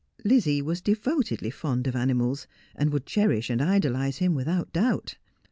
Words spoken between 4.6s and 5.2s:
doubt.